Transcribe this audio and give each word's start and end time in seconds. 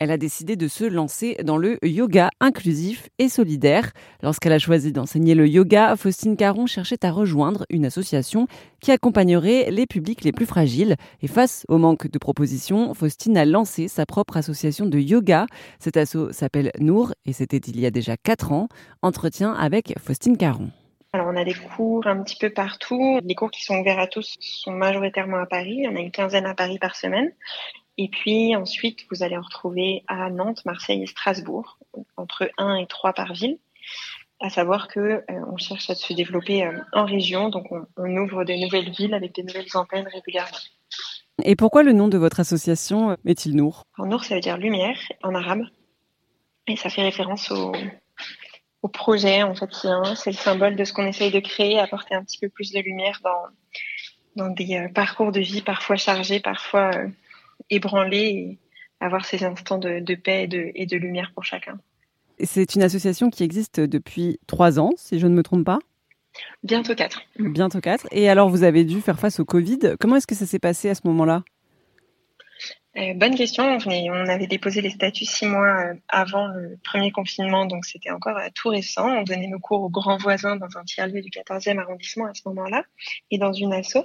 elle 0.00 0.10
a 0.10 0.16
décidé 0.16 0.56
de 0.56 0.66
se 0.66 0.84
lancer 0.84 1.36
dans 1.44 1.58
le 1.58 1.78
yoga 1.86 2.30
inclusif 2.40 3.10
et 3.18 3.28
solidaire. 3.28 3.92
Lorsqu'elle 4.22 4.54
a 4.54 4.58
choisi 4.58 4.92
d'enseigner 4.92 5.34
le 5.34 5.46
yoga, 5.46 5.94
Faustine 5.94 6.38
Caron 6.38 6.66
cherchait 6.66 7.04
à 7.04 7.12
rejoindre 7.12 7.66
une 7.68 7.84
association 7.84 8.46
qui 8.80 8.92
accompagnerait 8.92 9.70
les 9.70 9.86
publics 9.86 10.24
les 10.24 10.32
plus 10.32 10.46
fragiles. 10.46 10.96
Et 11.20 11.28
face 11.28 11.66
au 11.68 11.76
manque 11.76 12.10
de 12.10 12.18
propositions, 12.18 12.94
Faustine 12.94 13.36
a 13.36 13.44
lancé 13.44 13.88
sa 13.88 14.06
propre 14.06 14.38
association 14.38 14.86
de 14.86 14.98
yoga. 14.98 15.44
Cet 15.78 15.98
asso 15.98 16.32
s'appelle 16.32 16.72
Nour 16.78 17.12
et 17.26 17.34
c'était 17.34 17.58
il 17.58 17.78
y 17.78 17.84
a 17.84 17.90
déjà 17.90 18.16
4 18.16 18.52
ans. 18.52 18.68
Entretien 19.02 19.52
avec 19.52 19.94
Faustine 19.98 20.38
Caron. 20.38 20.70
Alors, 21.12 21.26
on 21.26 21.36
a 21.36 21.44
des 21.44 21.54
cours 21.54 22.06
un 22.06 22.22
petit 22.22 22.36
peu 22.36 22.50
partout. 22.50 23.18
Les 23.24 23.34
cours 23.34 23.50
qui 23.50 23.64
sont 23.64 23.80
ouverts 23.80 23.98
à 23.98 24.06
tous 24.06 24.36
sont 24.38 24.70
majoritairement 24.70 25.38
à 25.38 25.46
Paris. 25.46 25.84
On 25.90 25.96
a 25.96 25.98
une 25.98 26.12
quinzaine 26.12 26.46
à 26.46 26.54
Paris 26.54 26.78
par 26.78 26.94
semaine. 26.94 27.32
Et 28.02 28.08
puis 28.08 28.56
ensuite, 28.56 29.04
vous 29.10 29.22
allez 29.22 29.36
en 29.36 29.42
retrouver 29.42 30.04
à 30.06 30.30
Nantes, 30.30 30.64
Marseille 30.64 31.02
et 31.02 31.06
Strasbourg, 31.06 31.76
entre 32.16 32.50
1 32.56 32.76
et 32.76 32.86
3 32.86 33.12
par 33.12 33.34
ville. 33.34 33.58
À 34.40 34.48
savoir 34.48 34.88
que 34.88 35.00
euh, 35.00 35.22
on 35.28 35.58
cherche 35.58 35.90
à 35.90 35.94
se 35.94 36.14
développer 36.14 36.64
euh, 36.64 36.80
en 36.94 37.04
région, 37.04 37.50
donc 37.50 37.66
on, 37.70 38.16
ouvre 38.16 38.44
de 38.44 38.54
nouvelles 38.54 38.90
villes 38.90 39.12
avec 39.12 39.34
de 39.34 39.42
nouvelles 39.42 39.68
antennes 39.74 40.08
régulièrement. 40.10 40.56
Et 41.44 41.56
pourquoi 41.56 41.82
le 41.82 41.92
nom 41.92 42.08
de 42.08 42.16
votre 42.16 42.40
association 42.40 43.18
est-il 43.26 43.54
Nour? 43.54 43.84
Nour, 43.98 44.24
ça 44.24 44.34
veut 44.34 44.40
dire 44.40 44.56
lumière 44.56 44.98
en 45.22 45.34
arabe. 45.34 45.64
Et 46.68 46.76
ça 46.76 46.88
fait 46.88 47.02
référence 47.02 47.50
au, 47.50 47.72
au 48.80 48.88
projet 48.88 49.42
en 49.42 49.54
fait 49.54 49.68
c'est 50.14 50.30
le 50.30 50.36
symbole 50.36 50.74
de 50.74 50.84
ce 50.84 50.94
qu'on 50.94 51.06
essaye 51.06 51.30
de 51.30 51.40
créer 51.40 51.78
apporter 51.78 52.14
un 52.14 52.24
petit 52.24 52.38
peu 52.38 52.48
plus 52.48 52.72
de 52.72 52.80
lumière 52.80 53.20
dans 53.22 53.42
dans 54.36 54.48
des 54.48 54.76
euh, 54.76 54.88
parcours 54.88 55.32
de 55.32 55.40
vie 55.40 55.60
parfois 55.60 55.96
chargés 55.96 56.40
parfois 56.40 56.90
euh, 56.94 57.08
ébranlés 57.70 58.18
et 58.18 58.58
avoir 59.00 59.24
ces 59.24 59.44
instants 59.44 59.78
de, 59.78 60.00
de 60.00 60.14
paix 60.14 60.44
et 60.44 60.46
de, 60.46 60.70
et 60.74 60.86
de, 60.86 60.96
lumière 60.96 61.32
pour 61.34 61.44
chacun. 61.44 61.78
C'est 62.42 62.74
une 62.74 62.82
association 62.82 63.30
qui 63.30 63.42
existe 63.42 63.80
depuis 63.80 64.38
trois 64.46 64.78
ans 64.78 64.92
si 64.96 65.18
je 65.18 65.26
ne 65.26 65.34
me 65.34 65.42
trompe 65.42 65.64
pas. 65.64 65.78
Bientôt 66.62 66.94
quatre. 66.94 67.22
Bientôt 67.38 67.80
quatre. 67.80 68.06
Et 68.12 68.28
alors 68.28 68.48
vous 68.48 68.62
avez 68.62 68.84
dû 68.84 69.00
faire 69.00 69.18
face 69.18 69.40
au 69.40 69.44
Covid. 69.44 69.96
Comment 69.98 70.16
est-ce 70.16 70.26
que 70.26 70.34
ça 70.34 70.46
s'est 70.46 70.58
passé 70.58 70.88
à 70.88 70.94
ce 70.94 71.02
moment-là? 71.04 71.42
Euh, 72.96 73.14
bonne 73.14 73.36
question. 73.36 73.78
On, 73.86 74.28
avait 74.28 74.48
déposé 74.48 74.80
les 74.80 74.90
statuts 74.90 75.24
six 75.24 75.46
mois 75.46 75.80
euh, 75.80 75.94
avant 76.08 76.48
le 76.48 76.76
premier 76.82 77.12
confinement, 77.12 77.64
donc 77.66 77.84
c'était 77.84 78.10
encore 78.10 78.36
euh, 78.36 78.48
tout 78.52 78.68
récent. 78.68 79.08
On 79.08 79.22
donnait 79.22 79.46
nos 79.46 79.60
cours 79.60 79.82
aux 79.82 79.88
grands 79.88 80.16
voisins 80.16 80.56
dans 80.56 80.76
un 80.76 80.82
tiers-lieu 80.82 81.20
du 81.20 81.30
14e 81.30 81.78
arrondissement 81.78 82.26
à 82.26 82.34
ce 82.34 82.42
moment-là 82.46 82.82
et 83.30 83.38
dans 83.38 83.52
une 83.52 83.72
asso. 83.72 83.98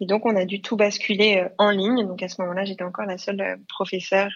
Et 0.00 0.06
donc 0.06 0.26
on 0.26 0.36
a 0.36 0.44
dû 0.44 0.60
tout 0.60 0.76
basculer 0.76 1.46
en 1.56 1.70
ligne. 1.70 2.06
Donc 2.06 2.22
à 2.22 2.28
ce 2.28 2.42
moment-là, 2.42 2.66
j'étais 2.66 2.84
encore 2.84 3.06
la 3.06 3.16
seule 3.16 3.58
professeure 3.66 4.30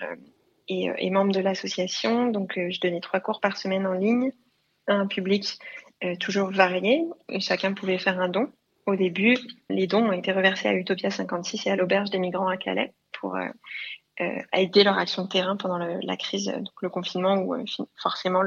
et, 0.68 0.88
et 0.96 1.10
membre 1.10 1.32
de 1.32 1.40
l'association. 1.40 2.30
Donc 2.30 2.54
je 2.56 2.80
donnais 2.80 3.00
trois 3.00 3.20
cours 3.20 3.40
par 3.40 3.58
semaine 3.58 3.86
en 3.86 3.92
ligne 3.92 4.32
un 4.88 5.06
public 5.06 5.58
toujours 6.18 6.50
varié. 6.50 7.04
Chacun 7.38 7.74
pouvait 7.74 7.98
faire 7.98 8.18
un 8.20 8.28
don. 8.28 8.50
Au 8.86 8.96
début, 8.96 9.36
les 9.70 9.86
dons 9.86 10.08
ont 10.08 10.12
été 10.12 10.32
reversés 10.32 10.68
à 10.68 10.74
Utopia 10.74 11.10
56 11.10 11.66
et 11.66 11.70
à 11.70 11.76
l'auberge 11.76 12.10
des 12.10 12.18
migrants 12.18 12.48
à 12.48 12.56
Calais 12.56 12.92
pour 13.22 13.36
euh, 13.36 13.48
euh, 14.20 14.42
aider 14.52 14.84
leur 14.84 14.98
action 14.98 15.22
de 15.22 15.28
terrain 15.28 15.56
pendant 15.56 15.78
la 15.78 16.16
crise, 16.16 16.48
donc 16.48 16.82
le 16.82 16.90
confinement 16.90 17.36
où 17.36 17.54
euh, 17.54 17.64
forcément 17.96 18.42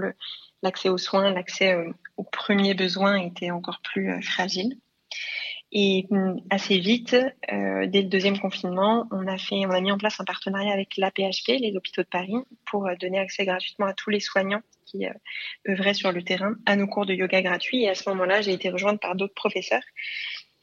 l'accès 0.62 0.90
aux 0.90 1.00
soins, 1.00 1.31
l'accès 1.31 1.76
aux 2.18 2.23
premiers 2.23 2.76
besoins 2.76 3.16
était 3.16 3.50
encore 3.50 3.80
plus 3.81 4.22
fragile. 4.22 4.78
Et 5.72 6.06
hum, 6.12 6.40
assez 6.52 6.78
vite, 6.78 7.16
dès 7.50 8.02
le 8.02 8.08
deuxième 8.08 8.40
confinement, 8.40 9.08
on 9.12 9.28
a 9.28 9.38
fait, 9.38 9.66
on 9.66 9.72
a 9.72 9.81
mis 9.81 9.92
en 9.92 9.98
place 9.98 10.20
un 10.20 10.23
partenariat 10.23 10.72
avec 10.72 10.96
l'APHP, 10.98 11.59
les 11.59 11.73
hôpitaux 11.76 12.03
de 12.03 12.08
Paris, 12.08 12.36
pour 12.66 12.88
donner 13.00 13.20
accès 13.20 13.46
gratuitement 13.46 13.88
à 13.88 13.94
tous 13.94 14.09
les 14.09 14.20
soignants 14.20 14.62
qui 14.86 15.06
œuvraient 15.68 15.96
sur 15.96 16.12
le 16.12 16.23
terrain 16.23 16.53
à 16.66 16.76
nos 16.76 16.88
cours 16.88 17.06
de 17.06 17.14
yoga 17.14 17.42
gratuits. 17.42 17.84
Et 17.84 17.90
à 17.90 17.96
ce 17.96 18.08
moment-là, 18.09 18.42
j'ai 18.42 18.53
été 18.53 18.70
rejointe 18.70 19.02
par 19.02 19.16
d'autres 19.16 19.34
professeurs 19.34 19.84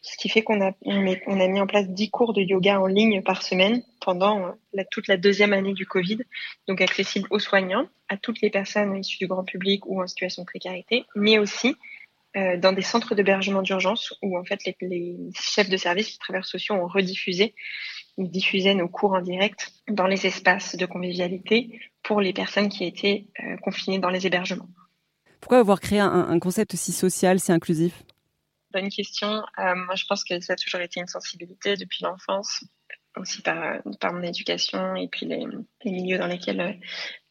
ce 0.02 0.16
qui 0.16 0.28
fait 0.28 0.42
qu'on 0.42 0.60
a, 0.60 0.74
mis 0.84 1.60
en 1.60 1.66
place 1.66 1.88
10 1.88 2.10
cours 2.10 2.32
de 2.32 2.42
yoga 2.42 2.80
en 2.80 2.86
ligne 2.86 3.22
par 3.22 3.42
semaine 3.42 3.82
pendant 4.00 4.48
euh, 4.76 4.82
toute 4.90 5.06
la 5.06 5.16
deuxième 5.16 5.52
année 5.52 5.74
du 5.74 5.86
Covid, 5.86 6.18
donc 6.66 6.80
accessible 6.80 7.28
aux 7.30 7.38
soignants, 7.38 7.86
à 8.08 8.16
toutes 8.16 8.40
les 8.40 8.50
personnes 8.50 8.96
issues 8.96 9.18
du 9.18 9.28
grand 9.28 9.44
public 9.44 9.86
ou 9.86 10.02
en 10.02 10.06
situation 10.08 10.42
de 10.42 10.46
précarité, 10.46 11.04
mais 11.14 11.38
aussi 11.38 11.76
euh, 12.36 12.56
dans 12.56 12.72
des 12.72 12.82
centres 12.82 13.14
d'hébergement 13.14 13.62
d'urgence 13.62 14.12
où 14.22 14.36
en 14.36 14.44
fait 14.44 14.58
les, 14.80 15.16
chefs 15.40 15.68
de 15.68 15.76
service, 15.76 16.12
les 16.12 16.18
travailleurs 16.18 16.46
sociaux 16.46 16.74
ont 16.74 16.88
rediffusé, 16.88 17.54
diffusaient 18.18 18.74
nos 18.74 18.88
cours 18.88 19.12
en 19.12 19.20
direct 19.20 19.72
dans 19.88 20.08
les 20.08 20.26
espaces 20.26 20.74
de 20.74 20.84
convivialité 20.84 21.80
pour 22.02 22.20
les 22.20 22.32
personnes 22.32 22.68
qui 22.68 22.84
étaient 22.84 23.28
euh, 23.44 23.56
confinées 23.58 24.00
dans 24.00 24.10
les 24.10 24.26
hébergements. 24.26 24.68
Pourquoi 25.40 25.58
avoir 25.58 25.80
créé 25.80 25.98
un 25.98 26.38
concept 26.38 26.76
si 26.76 26.92
social, 26.92 27.40
si 27.40 27.50
inclusif? 27.50 28.04
Bonne 28.72 28.88
question. 28.88 29.42
Euh, 29.58 29.74
moi, 29.74 29.94
je 29.94 30.04
pense 30.06 30.24
que 30.24 30.40
ça 30.40 30.54
a 30.54 30.56
toujours 30.56 30.80
été 30.80 31.00
une 31.00 31.06
sensibilité 31.06 31.76
depuis 31.76 32.02
l'enfance, 32.02 32.64
aussi 33.16 33.42
par, 33.42 33.80
mon 34.12 34.22
éducation 34.22 34.96
et 34.96 35.08
puis 35.08 35.26
les, 35.26 35.46
milieux 35.84 36.18
dans 36.18 36.26
lesquels 36.26 36.60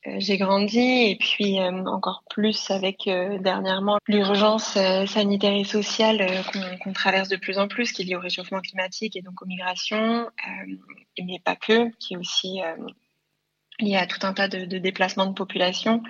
euh, 0.07 0.15
j'ai 0.19 0.37
grandi. 0.37 0.79
Et 0.79 1.17
puis 1.19 1.59
euh, 1.59 1.71
encore 1.85 2.23
plus 2.29 2.69
avec 2.71 3.09
dernièrement 3.39 3.97
l'urgence 4.07 4.77
sanitaire 5.07 5.53
et 5.53 5.63
sociale 5.63 6.43
qu'on 6.83 6.93
traverse 6.93 7.29
de 7.29 7.37
plus 7.37 7.57
en 7.57 7.67
plus, 7.67 7.91
qui 7.91 8.03
est 8.03 8.05
liée 8.05 8.15
au 8.15 8.19
réchauffement 8.19 8.61
climatique 8.61 9.15
et 9.15 9.21
donc 9.21 9.41
aux 9.41 9.47
migrations, 9.47 10.27
mais 11.19 11.39
pas 11.43 11.55
que, 11.55 11.89
qui 11.97 12.13
est 12.13 12.17
aussi 12.17 12.61
il 13.81 13.89
y 13.89 13.95
a 13.95 14.05
tout 14.05 14.25
un 14.25 14.33
tas 14.33 14.47
de, 14.47 14.77
déplacements 14.77 15.25
de 15.25 15.33
population, 15.33 16.01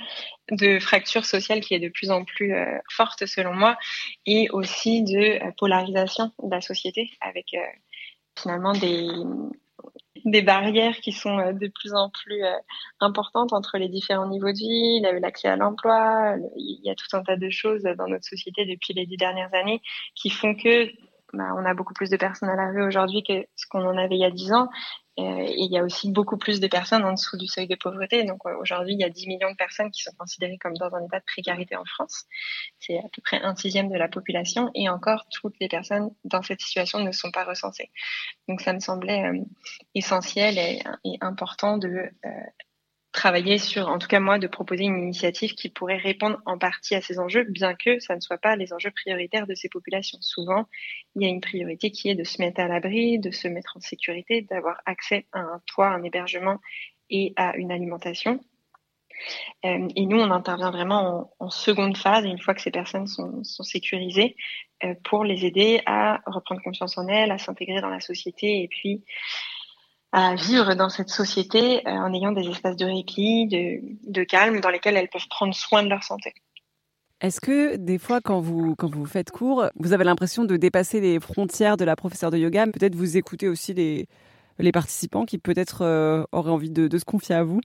de 0.51 0.79
fractures 0.79 1.25
sociales 1.25 1.61
qui 1.61 1.73
est 1.73 1.79
de 1.79 1.89
plus 1.89 2.11
en 2.11 2.23
plus 2.23 2.53
euh, 2.53 2.77
forte 2.89 3.25
selon 3.25 3.53
moi, 3.53 3.77
et 4.25 4.49
aussi 4.51 5.03
de 5.03 5.43
euh, 5.43 5.51
polarisation 5.57 6.31
de 6.43 6.51
la 6.51 6.61
société 6.61 7.09
avec 7.21 7.47
euh, 7.53 7.59
finalement 8.37 8.73
des, 8.73 9.07
des 10.25 10.41
barrières 10.41 10.97
qui 10.97 11.11
sont 11.11 11.37
de 11.51 11.67
plus 11.67 11.93
en 11.93 12.09
plus 12.09 12.43
importantes 12.99 13.53
entre 13.53 13.77
les 13.77 13.89
différents 13.89 14.27
niveaux 14.27 14.51
de 14.51 14.57
vie, 14.57 15.19
l'accès 15.21 15.47
à 15.47 15.55
l'emploi, 15.55 16.35
il 16.55 16.79
y 16.83 16.89
a 16.89 16.95
tout 16.95 17.15
un 17.15 17.23
tas 17.23 17.35
de 17.35 17.49
choses 17.49 17.83
dans 17.83 18.07
notre 18.07 18.25
société 18.25 18.65
depuis 18.65 18.93
les 18.93 19.05
dix 19.05 19.17
dernières 19.17 19.53
années 19.53 19.81
qui 20.15 20.29
font 20.29 20.55
que 20.55 20.89
bah, 21.33 21.53
on 21.57 21.65
a 21.65 21.73
beaucoup 21.73 21.93
plus 21.93 22.09
de 22.09 22.17
personnes 22.17 22.49
à 22.49 22.55
la 22.55 22.69
rue 22.71 22.83
aujourd'hui 22.83 23.23
que 23.23 23.45
ce 23.55 23.65
qu'on 23.69 23.85
en 23.85 23.97
avait 23.97 24.15
il 24.15 24.21
y 24.21 24.25
a 24.25 24.31
dix 24.31 24.51
ans 24.53 24.67
euh, 24.67 25.10
et 25.17 25.55
il 25.57 25.71
y 25.71 25.77
a 25.77 25.83
aussi 25.83 26.09
beaucoup 26.09 26.37
plus 26.37 26.59
de 26.59 26.67
personnes 26.67 27.03
en 27.03 27.13
dessous 27.13 27.37
du 27.37 27.47
seuil 27.47 27.67
de 27.67 27.75
pauvreté. 27.75 28.23
Donc 28.23 28.39
euh, 28.45 28.55
aujourd'hui, 28.59 28.93
il 28.93 28.99
y 28.99 29.03
a 29.03 29.09
10 29.09 29.27
millions 29.27 29.51
de 29.51 29.57
personnes 29.57 29.91
qui 29.91 30.03
sont 30.03 30.13
considérées 30.17 30.57
comme 30.57 30.75
dans 30.77 30.93
un 30.95 31.05
état 31.05 31.19
de 31.19 31.25
précarité 31.25 31.75
en 31.75 31.83
France. 31.85 32.25
C'est 32.79 32.97
à 32.97 33.09
peu 33.13 33.21
près 33.21 33.41
un 33.41 33.55
sixième 33.55 33.89
de 33.89 33.97
la 33.97 34.07
population. 34.07 34.71
Et 34.73 34.87
encore, 34.87 35.25
toutes 35.29 35.55
les 35.59 35.67
personnes 35.67 36.11
dans 36.23 36.41
cette 36.41 36.61
situation 36.61 36.99
ne 36.99 37.11
sont 37.11 37.31
pas 37.31 37.43
recensées. 37.43 37.91
Donc 38.47 38.61
ça 38.61 38.71
me 38.73 38.79
semblait 38.79 39.25
euh, 39.25 39.39
essentiel 39.95 40.57
et, 40.57 40.81
et, 41.03 41.17
important 41.19 41.77
de 41.77 42.09
travailler 43.11 43.57
sur, 43.57 43.87
en 43.89 43.99
tout 43.99 44.07
cas 44.07 44.19
moi, 44.19 44.39
de 44.39 44.47
proposer 44.47 44.85
une 44.85 44.97
initiative 44.97 45.53
qui 45.53 45.69
pourrait 45.69 45.97
répondre 45.97 46.39
en 46.45 46.57
partie 46.57 46.95
à 46.95 47.01
ces 47.01 47.19
enjeux, 47.19 47.43
bien 47.43 47.75
que 47.75 47.99
ça 47.99 48.15
ne 48.15 48.21
soit 48.21 48.37
pas 48.37 48.55
les 48.55 48.73
enjeux 48.73 48.91
prioritaires 48.91 49.47
de 49.47 49.55
ces 49.55 49.69
populations. 49.69 50.17
Souvent, 50.21 50.67
il 51.15 51.23
y 51.23 51.25
a 51.25 51.29
une 51.29 51.41
priorité 51.41 51.91
qui 51.91 52.09
est 52.09 52.15
de 52.15 52.23
se 52.23 52.41
mettre 52.41 52.61
à 52.61 52.67
l'abri, 52.67 53.19
de 53.19 53.31
se 53.31 53.47
mettre 53.47 53.75
en 53.75 53.81
sécurité, 53.81 54.41
d'avoir 54.41 54.77
accès 54.85 55.25
à 55.33 55.39
un 55.39 55.61
toit, 55.65 55.89
un 55.89 56.03
hébergement 56.03 56.59
et 57.09 57.33
à 57.35 57.55
une 57.57 57.71
alimentation. 57.71 58.39
Euh, 59.65 59.87
et 59.95 60.05
nous, 60.05 60.17
on 60.17 60.31
intervient 60.31 60.71
vraiment 60.71 61.33
en, 61.39 61.49
seconde 61.49 61.97
phase, 61.97 62.25
une 62.25 62.39
fois 62.39 62.53
que 62.53 62.61
ces 62.61 62.71
personnes 62.71 63.07
sont, 63.07 63.43
sécurisées, 63.43 64.35
euh, 64.83 64.95
pour 65.03 65.23
les 65.23 65.45
aider 65.45 65.81
à 65.85 66.21
reprendre 66.25 66.61
confiance 66.63 66.97
en 66.97 67.07
elles, 67.07 67.31
à 67.31 67.37
s'intégrer 67.37 67.81
dans 67.81 67.89
la 67.89 67.99
société 67.99 68.63
et 68.63 68.67
puis 68.67 69.03
à 70.11 70.35
vivre 70.35 70.73
dans 70.75 70.89
cette 70.89 71.09
société 71.09 71.87
euh, 71.87 71.91
en 71.91 72.13
ayant 72.13 72.31
des 72.31 72.47
espaces 72.49 72.75
de 72.75 72.85
répit, 72.85 73.47
de, 73.47 74.11
de, 74.11 74.23
calme, 74.23 74.59
dans 74.59 74.69
lesquels 74.69 74.97
elles 74.97 75.09
peuvent 75.09 75.27
prendre 75.29 75.53
soin 75.53 75.83
de 75.83 75.89
leur 75.89 76.03
santé. 76.03 76.33
Est-ce 77.21 77.39
que 77.39 77.77
des 77.77 77.97
fois, 77.97 78.19
quand 78.19 78.41
vous, 78.41 78.75
quand 78.75 78.93
vous 78.93 79.05
faites 79.05 79.31
cours, 79.31 79.65
vous 79.75 79.93
avez 79.93 80.03
l'impression 80.03 80.43
de 80.43 80.57
dépasser 80.57 80.99
les 80.99 81.19
frontières 81.19 81.77
de 81.77 81.85
la 81.85 81.95
professeure 81.95 82.31
de 82.31 82.37
yoga? 82.37 82.65
Peut-être 82.67 82.95
vous 82.95 83.15
écoutez 83.15 83.47
aussi 83.47 83.73
les, 83.73 84.07
les 84.57 84.71
participants 84.71 85.25
qui 85.25 85.37
peut-être 85.37 85.83
euh, 85.83 86.23
auraient 86.31 86.51
envie 86.51 86.71
de, 86.71 86.87
de, 86.87 86.97
se 86.97 87.05
confier 87.05 87.35
à 87.35 87.43
vous? 87.43 87.61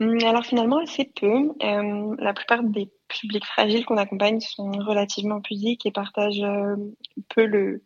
Hum, 0.00 0.18
Alors 0.24 0.44
finalement, 0.44 0.78
assez 0.78 1.04
peu. 1.04 1.52
Euh, 1.62 2.16
la 2.18 2.32
plupart 2.32 2.64
des 2.64 2.90
publics 3.06 3.44
fragiles 3.44 3.84
qu'on 3.84 3.98
accompagne 3.98 4.40
sont 4.40 4.70
relativement 4.70 5.40
pudiques 5.40 5.84
et 5.84 5.92
partagent 5.92 6.46
peu 7.28 7.44
le, 7.44 7.82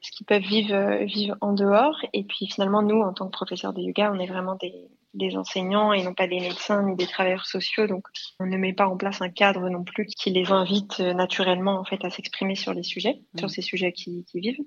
ce 0.00 0.10
qu'ils 0.12 0.26
peuvent 0.26 0.42
vivre, 0.42 0.74
euh, 0.74 1.04
vivre 1.04 1.36
en 1.40 1.52
dehors. 1.52 1.96
Et 2.12 2.24
puis 2.24 2.46
finalement, 2.46 2.82
nous, 2.82 3.00
en 3.00 3.12
tant 3.12 3.26
que 3.26 3.32
professeurs 3.32 3.72
de 3.72 3.80
yoga, 3.80 4.10
on 4.14 4.18
est 4.18 4.26
vraiment 4.26 4.56
des, 4.56 4.88
des 5.14 5.36
enseignants 5.36 5.92
et 5.92 6.02
non 6.02 6.14
pas 6.14 6.26
des 6.26 6.40
médecins 6.40 6.82
ni 6.82 6.96
des 6.96 7.06
travailleurs 7.06 7.46
sociaux. 7.46 7.86
Donc, 7.86 8.04
on 8.38 8.46
ne 8.46 8.56
met 8.56 8.72
pas 8.72 8.86
en 8.86 8.96
place 8.96 9.20
un 9.20 9.28
cadre 9.28 9.68
non 9.68 9.84
plus 9.84 10.06
qui 10.06 10.30
les 10.30 10.50
invite 10.52 11.00
euh, 11.00 11.12
naturellement 11.12 11.78
en 11.78 11.84
fait 11.84 12.04
à 12.04 12.10
s'exprimer 12.10 12.54
sur 12.54 12.72
les 12.72 12.82
sujets, 12.82 13.20
sur 13.38 13.50
ces 13.50 13.62
sujets 13.62 13.92
qui, 13.92 14.24
qui 14.24 14.40
vivent. 14.40 14.64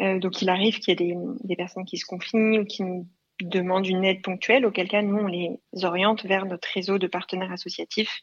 Euh, 0.00 0.18
donc, 0.18 0.42
il 0.42 0.48
arrive 0.48 0.78
qu'il 0.78 0.90
y 0.90 0.92
ait 0.92 1.06
des, 1.06 1.16
des, 1.44 1.56
personnes 1.56 1.84
qui 1.84 1.98
se 1.98 2.06
confient 2.06 2.58
ou 2.58 2.64
qui 2.64 2.82
nous 2.82 3.08
demandent 3.42 3.86
une 3.86 4.04
aide 4.04 4.22
ponctuelle, 4.22 4.66
auquel 4.66 4.88
cas 4.88 5.02
nous 5.02 5.16
on 5.16 5.26
les 5.26 5.58
oriente 5.82 6.24
vers 6.24 6.44
notre 6.44 6.68
réseau 6.74 6.98
de 6.98 7.06
partenaires 7.06 7.52
associatifs 7.52 8.20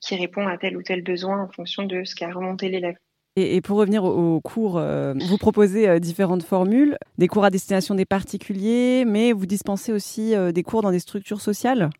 qui 0.00 0.16
répond 0.16 0.46
à 0.46 0.56
tel 0.56 0.76
ou 0.76 0.82
tel 0.82 1.02
besoin 1.02 1.42
en 1.42 1.50
fonction 1.50 1.84
de 1.84 2.04
ce 2.04 2.14
qu'a 2.14 2.30
remonté 2.30 2.68
l'élève. 2.68 2.96
Et, 3.38 3.60
pour 3.60 3.76
revenir 3.76 4.02
aux 4.04 4.40
cours, 4.40 4.78
euh, 4.78 5.12
vous 5.28 5.36
proposez 5.36 5.86
euh, 5.86 5.98
différentes 5.98 6.42
formules, 6.42 6.96
des 7.18 7.28
cours 7.28 7.44
à 7.44 7.50
destination 7.50 7.94
des 7.94 8.06
particuliers, 8.06 9.04
mais 9.06 9.32
vous 9.32 9.44
dispensez 9.44 9.92
aussi 9.92 10.34
euh, 10.34 10.52
des 10.52 10.62
cours 10.62 10.80
dans 10.80 10.90
des 10.90 11.00
structures 11.00 11.42
sociales? 11.42 11.90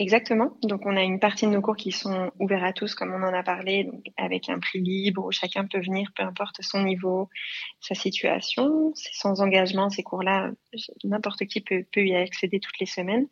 Exactement. 0.00 0.56
Donc, 0.62 0.86
on 0.86 0.96
a 0.96 1.02
une 1.02 1.20
partie 1.20 1.44
de 1.44 1.50
nos 1.50 1.60
cours 1.60 1.76
qui 1.76 1.92
sont 1.92 2.30
ouverts 2.38 2.64
à 2.64 2.72
tous, 2.72 2.94
comme 2.94 3.12
on 3.12 3.22
en 3.22 3.34
a 3.34 3.42
parlé, 3.42 3.84
donc 3.84 4.02
avec 4.16 4.48
un 4.48 4.58
prix 4.58 4.80
libre 4.80 5.26
où 5.26 5.30
chacun 5.30 5.66
peut 5.66 5.78
venir, 5.78 6.10
peu 6.16 6.22
importe 6.22 6.62
son 6.62 6.84
niveau, 6.84 7.28
sa 7.80 7.94
situation. 7.94 8.92
C'est 8.94 9.12
sans 9.12 9.42
engagement, 9.42 9.90
ces 9.90 10.02
cours-là, 10.02 10.52
n'importe 11.04 11.44
qui 11.44 11.60
peut, 11.60 11.84
y 11.96 12.16
accéder 12.16 12.60
toutes 12.60 12.78
les 12.80 12.86
semaines. 12.86 13.26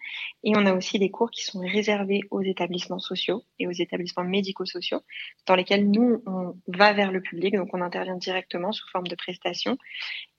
Et 0.45 0.53
on 0.57 0.67
a 0.67 0.75
aussi 0.75 0.99
des 0.99 1.11
cours 1.11 1.31
qui 1.31 1.43
sont 1.43 1.61
réservés 1.61 2.21
aux 2.31 2.43
établissements 2.43 2.99
sociaux 2.99 3.45
et 3.59 3.67
aux 3.67 3.73
établissements 3.73 4.25
médico-sociaux, 4.25 5.01
dans 5.47 5.55
lesquels 5.55 5.91
nous, 5.91 6.23
on 6.27 6.55
va 6.67 6.93
vers 6.93 7.13
le 7.13 7.23
public, 7.23 7.55
donc 7.55 7.71
on 7.73 7.81
intervient 7.81 8.17
directement 8.17 8.73
sous 8.73 8.87
forme 8.91 9.07
de 9.07 9.15
prestations. 9.15 9.79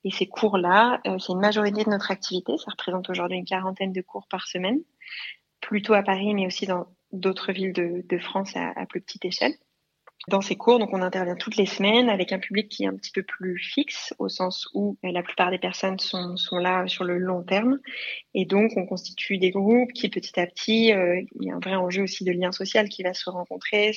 Et 0.04 0.12
ces 0.12 0.28
cours-là, 0.28 1.00
euh, 1.08 1.18
c'est 1.18 1.32
une 1.32 1.40
majorité 1.40 1.82
de 1.82 1.90
notre 1.90 2.12
activité. 2.12 2.56
Ça 2.56 2.70
représente 2.70 3.10
aujourd'hui 3.10 3.36
une 3.36 3.44
quarantaine 3.44 3.92
de 3.92 4.00
cours 4.00 4.28
par 4.28 4.46
semaine 4.46 4.78
plutôt 5.60 5.94
à 5.94 6.02
Paris, 6.02 6.34
mais 6.34 6.46
aussi 6.46 6.66
dans 6.66 6.86
d'autres 7.12 7.52
villes 7.52 7.72
de, 7.72 8.18
France 8.18 8.52
à, 8.56 8.86
plus 8.86 9.00
petite 9.00 9.24
échelle 9.24 9.54
dans 10.28 10.40
ces 10.40 10.56
cours. 10.56 10.78
Donc, 10.78 10.90
on 10.92 11.02
intervient 11.02 11.36
toutes 11.36 11.56
les 11.56 11.66
semaines 11.66 12.08
avec 12.08 12.32
un 12.32 12.38
public 12.38 12.68
qui 12.68 12.84
est 12.84 12.86
un 12.86 12.94
petit 12.94 13.10
peu 13.10 13.22
plus 13.22 13.58
fixe, 13.58 14.14
au 14.18 14.28
sens 14.28 14.68
où 14.74 14.98
euh, 15.04 15.12
la 15.12 15.22
plupart 15.22 15.50
des 15.50 15.58
personnes 15.58 15.98
sont, 15.98 16.36
sont 16.36 16.58
là 16.58 16.86
sur 16.86 17.04
le 17.04 17.18
long 17.18 17.42
terme. 17.42 17.78
Et 18.34 18.44
donc, 18.44 18.72
on 18.76 18.86
constitue 18.86 19.38
des 19.38 19.50
groupes 19.50 19.92
qui, 19.92 20.08
petit 20.08 20.38
à 20.38 20.46
petit, 20.46 20.92
euh, 20.92 21.22
il 21.40 21.48
y 21.48 21.50
a 21.50 21.54
un 21.54 21.60
vrai 21.60 21.74
enjeu 21.74 22.02
aussi 22.02 22.24
de 22.24 22.32
lien 22.32 22.52
social 22.52 22.88
qui 22.88 23.02
va 23.02 23.14
se 23.14 23.30
rencontrer, 23.30 23.92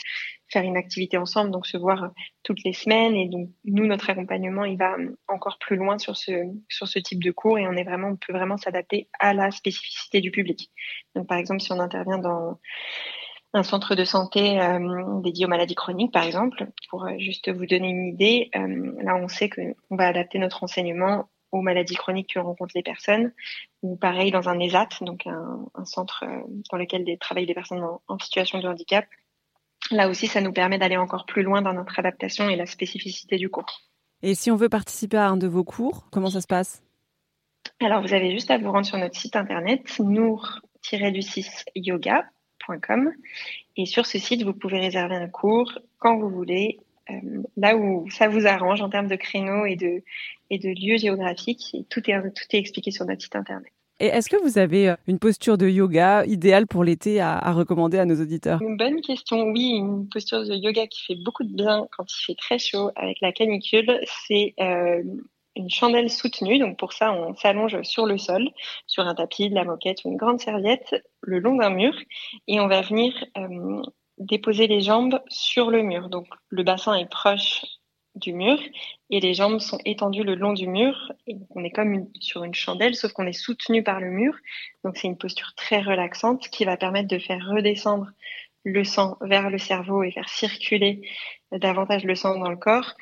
faire 0.49 0.63
une 0.63 0.77
activité 0.77 1.17
ensemble, 1.17 1.51
donc 1.51 1.67
se 1.67 1.77
voir 1.77 2.11
toutes 2.43 2.63
les 2.63 2.73
semaines. 2.73 3.15
Et 3.15 3.27
donc, 3.27 3.49
nous, 3.65 3.85
notre 3.85 4.09
accompagnement, 4.09 4.63
il 4.65 4.77
va 4.77 4.95
encore 5.27 5.57
plus 5.59 5.75
loin 5.75 5.97
sur 5.97 6.15
ce, 6.15 6.31
sur 6.69 6.87
ce 6.87 6.99
type 6.99 7.21
de 7.21 7.31
cours 7.31 7.59
et 7.59 7.67
on 7.67 7.73
est 7.73 7.83
vraiment, 7.83 8.09
on 8.09 8.15
peut 8.15 8.33
vraiment 8.33 8.57
s'adapter 8.57 9.09
à 9.19 9.33
la 9.33 9.51
spécificité 9.51 10.21
du 10.21 10.31
public. 10.31 10.71
Donc, 11.15 11.27
par 11.27 11.37
exemple, 11.37 11.61
si 11.61 11.71
on 11.73 11.79
intervient 11.79 12.17
dans 12.17 12.59
un 13.53 13.63
centre 13.63 13.95
de 13.95 14.03
santé 14.03 14.59
euh, 14.59 15.21
dédié 15.21 15.45
aux 15.45 15.49
maladies 15.49 15.75
chroniques, 15.75 16.11
par 16.11 16.23
exemple, 16.23 16.67
pour 16.89 17.05
euh, 17.05 17.13
juste 17.19 17.51
vous 17.51 17.67
donner 17.67 17.89
une 17.89 18.07
idée. 18.07 18.49
Euh, 18.55 18.93
là, 19.03 19.15
on 19.15 19.27
sait 19.27 19.49
qu'on 19.49 19.75
va 19.91 20.07
adapter 20.07 20.39
notre 20.39 20.63
enseignement 20.63 21.29
aux 21.51 21.61
maladies 21.61 21.95
chroniques 21.95 22.33
que 22.33 22.39
rencontrent 22.39 22.73
les 22.73 22.81
personnes, 22.81 23.31
ou 23.83 23.95
pareil 23.95 24.31
dans 24.31 24.49
un 24.49 24.59
ESAT, 24.59 24.89
donc 25.01 25.27
un, 25.27 25.85
centre 25.85 26.25
dans 26.71 26.77
lequel 26.77 27.05
travaillent 27.19 27.45
des 27.45 27.53
personnes 27.53 27.85
en, 28.07 28.17
situation 28.17 28.57
de 28.57 28.67
handicap. 28.67 29.05
Là 29.91 30.09
aussi, 30.09 30.25
ça 30.25 30.41
nous 30.41 30.51
permet 30.51 30.79
d'aller 30.79 30.97
encore 30.97 31.27
plus 31.27 31.43
loin 31.43 31.61
dans 31.61 31.73
notre 31.73 31.99
adaptation 31.99 32.49
et 32.49 32.55
la 32.55 32.65
spécificité 32.65 33.37
du 33.37 33.51
cours. 33.51 33.83
Et 34.23 34.33
si 34.33 34.49
on 34.49 34.55
veut 34.55 34.69
participer 34.69 35.17
à 35.17 35.27
un 35.27 35.37
de 35.37 35.45
vos 35.45 35.63
cours, 35.63 36.07
comment 36.11 36.31
ça 36.31 36.41
se 36.41 36.47
passe? 36.47 36.81
Alors, 37.81 38.01
vous 38.01 38.15
avez 38.15 38.31
juste 38.31 38.49
à 38.49 38.57
vous 38.57 38.71
rendre 38.71 38.87
sur 38.87 38.97
notre 38.97 39.15
site 39.15 39.35
internet, 39.35 39.83
nour-du6yoga 39.99 42.23
et 43.77 43.85
sur 43.85 44.05
ce 44.05 44.19
site, 44.19 44.43
vous 44.43 44.53
pouvez 44.53 44.79
réserver 44.79 45.15
un 45.15 45.27
cours 45.27 45.79
quand 45.99 46.17
vous 46.17 46.29
voulez, 46.29 46.79
euh, 47.09 47.43
là 47.57 47.75
où 47.75 48.09
ça 48.09 48.27
vous 48.27 48.45
arrange 48.47 48.81
en 48.81 48.89
termes 48.89 49.07
de 49.07 49.15
créneaux 49.15 49.65
et 49.65 49.75
de, 49.75 50.03
et 50.49 50.59
de 50.59 50.69
lieux 50.69 50.97
géographiques. 50.97 51.75
tout, 51.89 52.09
est, 52.09 52.21
tout 52.21 52.43
est 52.51 52.59
expliqué 52.59 52.91
sur 52.91 53.05
notre 53.05 53.21
site 53.21 53.35
internet. 53.35 53.71
Et 53.99 54.07
est-ce 54.07 54.29
que 54.29 54.41
vous 54.41 54.57
avez 54.57 54.89
euh, 54.89 54.95
une 55.07 55.19
posture 55.19 55.57
de 55.57 55.67
yoga 55.67 56.25
idéale 56.25 56.67
pour 56.67 56.83
l'été 56.83 57.21
à, 57.21 57.51
recommander 57.51 57.99
à 57.99 58.05
nos 58.05 58.19
auditeurs 58.19 58.61
Une 58.61 58.77
bonne 58.77 59.01
question. 59.01 59.43
Oui, 59.51 59.75
une 59.77 60.09
posture 60.09 60.43
de 60.43 60.55
yoga 60.55 60.87
qui 60.87 61.05
fait 61.05 61.15
beaucoup 61.23 61.43
de 61.43 61.53
bien 61.53 61.87
quand 61.95 62.05
il 62.11 62.25
fait 62.25 62.35
très 62.35 62.59
chaud 62.59 62.89
avec 62.95 63.17
la 63.21 63.31
canicule, 63.31 63.99
c'est 64.27 64.55
euh, 64.59 65.03
une 65.55 65.69
chandelle 65.69 66.09
soutenue. 66.09 66.59
Donc 66.59 66.77
pour 66.77 66.93
ça, 66.93 67.13
on 67.13 67.35
s'allonge 67.35 67.81
sur 67.83 68.05
le 68.05 68.17
sol, 68.17 68.49
sur 68.87 69.05
un 69.05 69.15
tapis, 69.15 69.49
de 69.49 69.55
la 69.55 69.63
moquette 69.63 70.03
ou 70.05 70.09
une 70.09 70.17
grande 70.17 70.39
serviette, 70.39 70.95
le 71.21 71.39
long 71.39 71.55
d'un 71.55 71.69
mur, 71.69 71.93
et 72.47 72.59
on 72.59 72.67
va 72.67 72.81
venir 72.81 73.13
euh, 73.37 73.81
déposer 74.17 74.67
les 74.67 74.81
jambes 74.81 75.21
sur 75.27 75.69
le 75.69 75.83
mur. 75.83 76.09
Donc 76.09 76.27
le 76.49 76.63
bassin 76.63 76.95
est 76.95 77.09
proche 77.09 77.61
du 78.15 78.33
mur 78.33 78.59
et 79.09 79.19
les 79.19 79.33
jambes 79.33 79.59
sont 79.59 79.79
étendues 79.85 80.23
le 80.23 80.35
long 80.35 80.53
du 80.53 80.67
mur. 80.67 81.11
On 81.49 81.63
est 81.63 81.71
comme 81.71 82.07
sur 82.19 82.43
une 82.43 82.53
chandelle, 82.53 82.95
sauf 82.95 83.11
qu'on 83.11 83.25
est 83.25 83.33
soutenu 83.33 83.83
par 83.83 83.99
le 83.99 84.11
mur. 84.11 84.35
Donc 84.83 84.97
c'est 84.97 85.07
une 85.07 85.17
posture 85.17 85.53
très 85.55 85.81
relaxante 85.81 86.47
qui 86.49 86.65
va 86.65 86.77
permettre 86.77 87.07
de 87.07 87.17
faire 87.17 87.43
redescendre 87.47 88.07
le 88.63 88.83
sang 88.83 89.17
vers 89.21 89.49
le 89.49 89.57
cerveau 89.57 90.03
et 90.03 90.11
faire 90.11 90.29
circuler 90.29 91.01
davantage 91.51 92.05
le 92.05 92.15
sang 92.15 92.39
dans 92.39 92.49
le 92.49 92.57
corps 92.57 92.95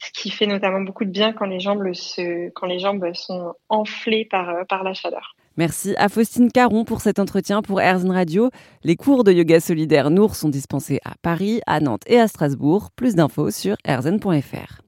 ce 0.00 0.10
qui 0.12 0.30
fait 0.30 0.46
notamment 0.46 0.80
beaucoup 0.80 1.04
de 1.04 1.10
bien 1.10 1.32
quand 1.32 1.46
les 1.46 1.60
jambes, 1.60 1.92
se, 1.92 2.50
quand 2.50 2.66
les 2.66 2.78
jambes 2.78 3.10
sont 3.14 3.54
enflées 3.68 4.24
par, 4.24 4.48
euh, 4.48 4.64
par 4.68 4.82
la 4.82 4.94
chaleur. 4.94 5.36
Merci 5.56 5.94
à 5.98 6.08
Faustine 6.08 6.50
Caron 6.50 6.84
pour 6.84 7.00
cet 7.00 7.18
entretien 7.18 7.60
pour 7.60 7.80
Airzone 7.80 8.12
Radio. 8.12 8.50
Les 8.82 8.96
cours 8.96 9.24
de 9.24 9.32
yoga 9.32 9.60
solidaire 9.60 10.10
Nour 10.10 10.36
sont 10.36 10.48
dispensés 10.48 11.00
à 11.04 11.12
Paris, 11.22 11.60
à 11.66 11.80
Nantes 11.80 12.04
et 12.06 12.18
à 12.18 12.28
Strasbourg. 12.28 12.90
Plus 12.96 13.14
d'infos 13.14 13.50
sur 13.50 13.76
airzone.fr. 13.84 14.80